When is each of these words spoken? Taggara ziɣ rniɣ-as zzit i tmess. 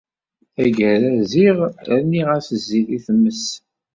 Taggara 0.53 1.09
ziɣ 1.31 1.57
rniɣ-as 1.99 2.47
zzit 2.61 2.87
i 2.97 2.99
tmess. 3.05 3.45